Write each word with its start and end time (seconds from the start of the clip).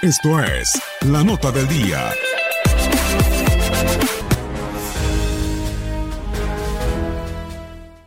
Esto 0.00 0.42
es 0.42 0.80
la 1.02 1.22
nota 1.22 1.52
del 1.52 1.68
día. 1.68 2.10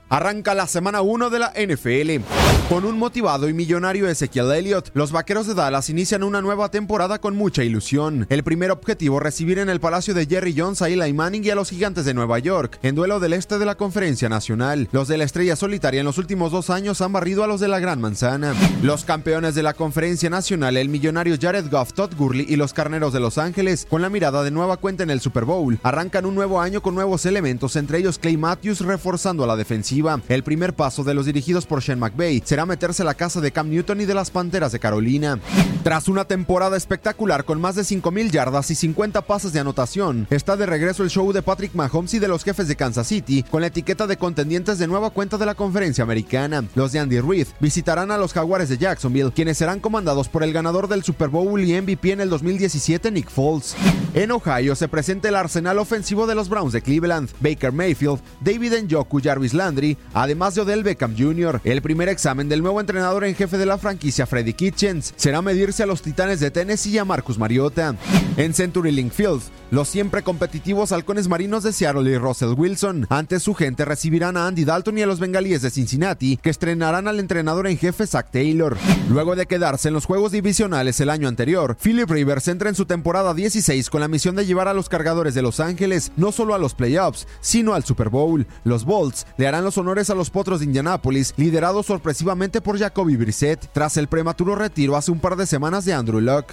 Arranca 0.09 0.53
la 0.53 0.67
semana 0.67 1.01
1 1.01 1.29
de 1.29 1.39
la 1.39 1.53
NFL. 1.55 2.23
Con 2.69 2.83
un 2.83 2.97
motivado 2.97 3.47
y 3.47 3.53
millonario 3.53 4.09
Ezequiel 4.09 4.51
Elliott, 4.51 4.89
los 4.95 5.11
vaqueros 5.11 5.45
de 5.45 5.53
Dallas 5.53 5.91
inician 5.91 6.23
una 6.23 6.41
nueva 6.41 6.71
temporada 6.71 7.19
con 7.19 7.35
mucha 7.35 7.63
ilusión. 7.63 8.25
El 8.27 8.43
primer 8.43 8.71
objetivo, 8.71 9.19
recibir 9.19 9.59
en 9.59 9.69
el 9.69 9.79
palacio 9.79 10.15
de 10.15 10.25
Jerry 10.25 10.55
Jones 10.57 10.81
a 10.81 10.89
Eli 10.89 11.13
Manning 11.13 11.45
y 11.45 11.51
a 11.51 11.55
los 11.55 11.69
gigantes 11.69 12.05
de 12.05 12.15
Nueva 12.15 12.39
York, 12.39 12.79
en 12.81 12.95
duelo 12.95 13.19
del 13.19 13.33
este 13.33 13.59
de 13.59 13.67
la 13.67 13.75
conferencia 13.75 14.29
nacional. 14.29 14.89
Los 14.91 15.07
de 15.07 15.19
la 15.19 15.25
estrella 15.25 15.55
solitaria 15.55 15.99
en 15.99 16.07
los 16.07 16.17
últimos 16.17 16.51
dos 16.51 16.71
años 16.71 17.01
han 17.01 17.13
barrido 17.13 17.43
a 17.43 17.47
los 17.47 17.61
de 17.61 17.67
la 17.67 17.79
Gran 17.79 18.01
Manzana. 18.01 18.55
Los 18.81 19.05
campeones 19.05 19.53
de 19.53 19.61
la 19.61 19.75
conferencia 19.75 20.31
nacional, 20.31 20.75
el 20.75 20.89
millonario 20.89 21.37
Jared 21.39 21.69
Goff, 21.69 21.93
Todd 21.93 22.15
Gurley 22.17 22.47
y 22.49 22.55
los 22.55 22.73
carneros 22.73 23.13
de 23.13 23.19
Los 23.19 23.37
Ángeles, 23.37 23.85
con 23.87 24.01
la 24.01 24.09
mirada 24.09 24.41
de 24.41 24.49
nueva 24.49 24.77
cuenta 24.77 25.03
en 25.03 25.11
el 25.11 25.21
Super 25.21 25.45
Bowl, 25.45 25.77
arrancan 25.83 26.25
un 26.25 26.33
nuevo 26.33 26.59
año 26.59 26.81
con 26.81 26.95
nuevos 26.95 27.27
elementos, 27.27 27.75
entre 27.75 27.99
ellos 27.99 28.17
Clay 28.17 28.37
Matthews 28.37 28.79
reforzando 28.79 29.43
a 29.43 29.47
la 29.47 29.55
defensiva. 29.55 30.19
El 30.29 30.41
primer 30.41 30.73
paso 30.73 31.03
de 31.03 31.13
los 31.13 31.27
dirigidos 31.27 31.67
por 31.67 31.83
Shane 31.83 32.01
McVay 32.01 32.41
meterse 32.63 33.01
a 33.01 33.05
la 33.05 33.15
casa 33.15 33.41
de 33.41 33.51
Cam 33.51 33.69
Newton 33.69 34.01
y 34.01 34.05
de 34.05 34.13
las 34.13 34.31
Panteras 34.31 34.71
de 34.71 34.79
Carolina. 34.79 35.39
Tras 35.83 36.07
una 36.07 36.25
temporada 36.25 36.77
espectacular 36.77 37.43
con 37.43 37.59
más 37.59 37.75
de 37.75 37.81
5.000 37.81 38.31
yardas 38.31 38.71
y 38.71 38.75
50 38.75 39.23
pases 39.23 39.51
de 39.51 39.59
anotación, 39.59 40.27
está 40.29 40.55
de 40.55 40.65
regreso 40.65 41.03
el 41.03 41.09
show 41.09 41.33
de 41.33 41.41
Patrick 41.41 41.73
Mahomes 41.73 42.13
y 42.13 42.19
de 42.19 42.27
los 42.27 42.43
jefes 42.43 42.67
de 42.67 42.75
Kansas 42.75 43.07
City 43.07 43.43
con 43.43 43.61
la 43.61 43.67
etiqueta 43.67 44.07
de 44.07 44.17
contendientes 44.17 44.79
de 44.79 44.87
nueva 44.87 45.09
cuenta 45.09 45.37
de 45.37 45.45
la 45.45 45.55
conferencia 45.55 46.03
americana. 46.03 46.63
Los 46.75 46.91
de 46.91 46.99
Andy 46.99 47.19
Reid 47.19 47.47
visitarán 47.59 48.11
a 48.11 48.17
los 48.17 48.31
Jaguares 48.31 48.69
de 48.69 48.77
Jacksonville, 48.77 49.31
quienes 49.33 49.57
serán 49.57 49.79
comandados 49.79 50.29
por 50.29 50.43
el 50.43 50.53
ganador 50.53 50.87
del 50.87 51.03
Super 51.03 51.29
Bowl 51.29 51.59
y 51.61 51.81
MVP 51.81 52.11
en 52.11 52.21
el 52.21 52.29
2017, 52.29 53.11
Nick 53.11 53.29
Foles. 53.29 53.75
En 54.15 54.31
Ohio 54.31 54.77
se 54.77 54.87
presenta 54.87 55.27
el 55.27 55.35
arsenal 55.35 55.77
ofensivo 55.77 56.25
de 56.25 56.35
los 56.35 56.47
Browns 56.47 56.71
de 56.71 56.81
Cleveland, 56.81 57.29
Baker 57.41 57.73
Mayfield, 57.73 58.21
David 58.39 58.71
Njoku, 58.83 59.19
Jarvis 59.21 59.53
Landry, 59.53 59.97
además 60.13 60.55
de 60.55 60.61
Odell 60.61 60.83
Beckham 60.83 61.17
Jr. 61.17 61.59
El 61.65 61.81
primer 61.81 62.07
examen 62.07 62.47
del 62.47 62.61
nuevo 62.61 62.79
entrenador 62.79 63.25
en 63.25 63.35
jefe 63.35 63.57
de 63.57 63.65
la 63.65 63.77
franquicia, 63.77 64.25
Freddy 64.25 64.53
Kitchens, 64.53 65.13
será 65.17 65.41
medirse 65.41 65.83
a 65.83 65.85
los 65.85 66.01
Titanes 66.01 66.39
de 66.39 66.49
Tennessee 66.49 66.91
y 66.91 66.97
a 66.97 67.03
Marcus 67.03 67.37
Mariota. 67.37 67.93
En 68.37 68.53
Century 68.53 68.91
Link 68.91 69.11
Field, 69.11 69.41
los 69.69 69.89
siempre 69.89 70.21
competitivos 70.21 70.93
halcones 70.93 71.27
marinos 71.27 71.63
de 71.63 71.73
Seattle 71.73 72.09
y 72.09 72.17
Russell 72.17 72.53
Wilson, 72.55 73.07
ante 73.09 73.41
su 73.41 73.53
gente, 73.53 73.83
recibirán 73.83 74.37
a 74.37 74.47
Andy 74.47 74.63
Dalton 74.63 74.97
y 74.97 75.01
a 75.01 75.07
los 75.07 75.19
bengalíes 75.19 75.61
de 75.61 75.71
Cincinnati, 75.71 76.37
que 76.37 76.51
estrenarán 76.51 77.09
al 77.09 77.19
entrenador 77.19 77.67
en 77.67 77.77
jefe 77.77 78.07
Zach 78.07 78.31
Taylor. 78.31 78.77
Luego 79.09 79.35
de 79.35 79.45
quedarse 79.45 79.89
en 79.89 79.93
los 79.93 80.05
juegos 80.05 80.31
divisionales 80.31 81.01
el 81.01 81.09
año 81.09 81.27
anterior, 81.27 81.75
Philip 81.75 82.09
Rivers 82.09 82.47
entra 82.47 82.69
en 82.69 82.75
su 82.75 82.85
temporada 82.85 83.33
16 83.33 83.89
con 83.89 83.99
la 84.01 84.04
misión 84.07 84.35
de 84.35 84.45
llevar 84.45 84.67
a 84.67 84.73
los 84.73 84.89
cargadores 84.89 85.33
de 85.33 85.41
Los 85.41 85.59
Ángeles 85.59 86.11
no 86.15 86.31
solo 86.31 86.53
a 86.53 86.57
los 86.57 86.73
playoffs, 86.73 87.27
sino 87.41 87.73
al 87.73 87.83
Super 87.83 88.09
Bowl. 88.09 88.47
Los 88.63 88.85
Bolts 88.85 89.25
le 89.37 89.47
harán 89.47 89.63
los 89.63 89.77
honores 89.77 90.09
a 90.09 90.15
los 90.15 90.29
potros 90.29 90.59
de 90.59 90.65
Indianápolis, 90.65 91.33
liderados 91.37 91.85
sorpresivamente 91.85 92.61
por 92.61 92.77
Jacoby 92.77 93.15
Brissett, 93.15 93.69
tras 93.73 93.97
el 93.97 94.07
prematuro 94.07 94.55
retiro 94.55 94.95
hace 94.95 95.11
un 95.11 95.19
par 95.19 95.35
de 95.35 95.45
semanas 95.45 95.85
de 95.85 95.93
Andrew 95.93 96.21
Luck. 96.21 96.47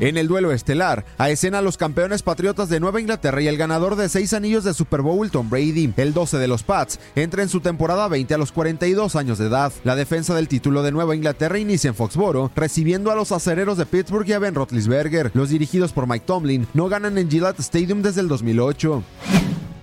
En 0.00 0.16
el 0.16 0.26
duelo 0.26 0.50
estelar, 0.50 1.04
a 1.16 1.30
escena 1.30 1.62
los 1.62 1.76
campeones 1.76 2.22
patriotas 2.22 2.68
de 2.68 2.80
Nueva 2.80 3.00
Inglaterra 3.00 3.40
y 3.40 3.46
el 3.46 3.56
ganador 3.56 3.94
de 3.94 4.08
seis 4.08 4.32
anillos 4.32 4.64
de 4.64 4.74
Super 4.74 5.00
Bowl, 5.00 5.30
Tom 5.30 5.48
Brady. 5.48 5.92
El 5.96 6.12
12 6.12 6.38
de 6.38 6.48
los 6.48 6.64
Pats 6.64 6.98
entra 7.14 7.42
en 7.42 7.48
su 7.48 7.60
temporada 7.60 8.08
20 8.08 8.34
a 8.34 8.38
los 8.38 8.50
42 8.50 9.14
años 9.14 9.38
de 9.38 9.46
edad. 9.46 9.72
La 9.84 9.94
defensa 9.94 10.34
del 10.34 10.48
título 10.48 10.82
de 10.82 10.90
Nueva 10.90 11.14
Inglaterra 11.14 11.58
inicia 11.58 11.88
en 11.88 11.94
Foxboro, 11.94 12.50
recibiendo 12.56 13.12
a 13.12 13.14
los 13.14 13.30
acereros 13.30 13.78
de 13.78 13.86
Pittsburgh 13.86 14.28
y 14.28 14.32
a 14.32 14.40
Ben 14.40 14.54
Roethlisberger. 14.54 15.30
Los 15.34 15.50
dirigidos 15.50 15.92
por 15.92 16.08
Mike 16.08 16.26
Tomlin 16.26 16.66
no 16.74 16.88
ganan 16.92 17.16
en 17.16 17.30
Gillette 17.30 17.60
Stadium 17.60 18.02
desde 18.02 18.20
el 18.20 18.28
2008. 18.28 19.02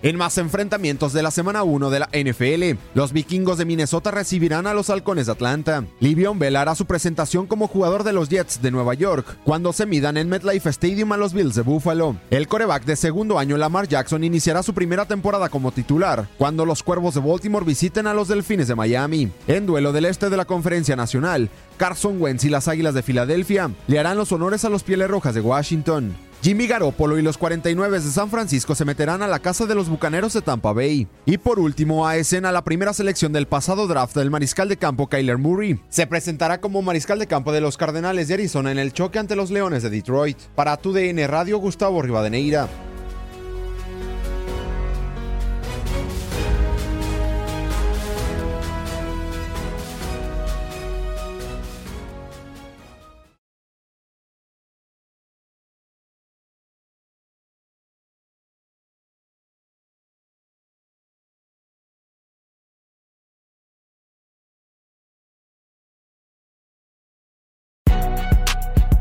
En 0.04 0.16
más 0.16 0.38
enfrentamientos 0.38 1.12
de 1.12 1.24
la 1.24 1.32
semana 1.32 1.64
1 1.64 1.90
de 1.90 2.00
la 2.00 2.10
NFL, 2.14 2.80
los 2.94 3.12
vikingos 3.12 3.58
de 3.58 3.66
Minnesota 3.66 4.12
recibirán 4.12 4.68
a 4.68 4.76
los 4.76 4.92
halcones 4.92 5.26
de 5.26 5.32
Atlanta. 5.32 5.84
Livion 6.00 6.38
Bell 6.38 6.56
hará 6.56 6.76
su 6.76 6.86
presentación 6.86 7.48
como 7.48 7.68
jugador 7.68 8.04
de 8.04 8.14
los 8.14 8.30
Jets 8.30 8.62
de 8.62 8.70
Nueva 8.70 8.94
York 8.94 9.26
cuando 9.44 9.74
se 9.74 9.88
midan 9.88 10.18
en 10.18 10.30
MetLife 10.30 10.70
Stadium 10.70 11.12
a 11.12 11.18
los 11.18 11.34
Bills 11.34 11.56
de 11.56 11.64
Buffalo. 11.64 12.16
El 12.30 12.48
coreback 12.48 12.86
de 12.86 12.96
segundo 12.96 13.40
año 13.40 13.58
Lamar 13.58 13.88
Jackson 13.88 14.24
iniciará 14.24 14.62
su 14.62 14.76
primera 14.76 15.06
temporada 15.06 15.50
como 15.50 15.72
titular 15.72 16.30
cuando 16.38 16.64
los 16.64 16.84
Cuervos 16.84 17.16
de 17.16 17.22
Baltimore 17.22 17.66
visiten 17.66 18.06
a 18.06 18.14
los 18.14 18.28
Delfines 18.28 18.68
de 18.68 18.76
Miami. 18.76 19.32
En 19.48 19.66
duelo 19.66 19.92
del 19.92 20.06
este 20.06 20.30
de 20.30 20.38
la 20.38 20.46
Conferencia 20.46 20.96
Nacional, 20.96 21.50
Carson 21.78 22.22
Wentz 22.22 22.46
y 22.46 22.50
las 22.50 22.68
Águilas 22.68 22.94
de 22.94 23.02
Filadelfia 23.02 23.72
le 23.88 24.00
harán 24.00 24.16
los 24.16 24.32
honores 24.32 24.64
a 24.64 24.70
los 24.70 24.84
Pieles 24.84 25.10
Rojas 25.10 25.34
de 25.34 25.42
Washington. 25.42 26.29
Jimmy 26.42 26.68
Garoppolo 26.68 27.20
y 27.20 27.22
los 27.22 27.38
49 27.38 28.00
de 28.00 28.10
San 28.10 28.30
Francisco 28.30 28.74
se 28.74 28.86
meterán 28.86 29.22
a 29.22 29.28
la 29.28 29.40
casa 29.40 29.66
de 29.66 29.76
los 29.76 29.90
Bucaneros 29.90 30.32
de 30.34 30.42
Tampa 30.42 30.72
Bay. 30.72 31.06
Y 31.26 31.38
por 31.38 31.60
último, 31.60 32.08
a 32.08 32.16
escena 32.16 32.54
la 32.54 32.64
primera 32.64 32.94
selección 32.94 33.34
del 33.34 33.46
pasado 33.46 33.88
draft 33.88 34.16
del 34.16 34.32
mariscal 34.32 34.70
de 34.70 34.78
campo 34.78 35.08
Kyler 35.10 35.38
Murray. 35.38 35.82
Se 35.90 36.08
presentará 36.08 36.62
como 36.62 36.82
mariscal 36.82 37.20
de 37.20 37.28
campo 37.28 37.52
de 37.52 37.60
los 37.60 37.76
Cardenales 37.76 38.30
de 38.30 38.36
Arizona 38.36 38.72
en 38.72 38.80
el 38.80 38.94
choque 38.94 39.20
ante 39.20 39.36
los 39.36 39.52
Leones 39.52 39.84
de 39.84 39.90
Detroit. 39.90 40.38
Para 40.56 40.78
tu 40.78 40.94
DN 40.94 41.28
Radio, 41.28 41.58
Gustavo 41.58 42.02
Rivadeneira. 42.02 42.70